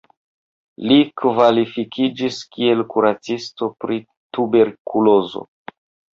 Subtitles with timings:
[0.91, 4.01] Li kvalifikiĝis kiel kuracisto pri
[4.39, 5.47] tuberkulozo.